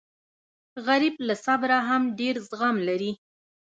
غریب 0.87 1.15
له 1.27 1.35
صبره 1.45 1.77
هم 1.89 2.01
ډېر 2.19 2.35
زغم 2.49 2.75
لري 2.87 3.11